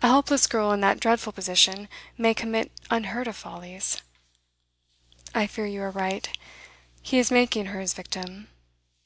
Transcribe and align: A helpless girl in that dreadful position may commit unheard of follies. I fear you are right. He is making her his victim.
A 0.00 0.06
helpless 0.08 0.46
girl 0.46 0.72
in 0.72 0.80
that 0.80 0.98
dreadful 0.98 1.30
position 1.30 1.86
may 2.16 2.32
commit 2.32 2.72
unheard 2.88 3.28
of 3.28 3.36
follies. 3.36 4.00
I 5.34 5.46
fear 5.46 5.66
you 5.66 5.82
are 5.82 5.90
right. 5.90 6.34
He 7.02 7.18
is 7.18 7.30
making 7.30 7.66
her 7.66 7.80
his 7.82 7.92
victim. 7.92 8.48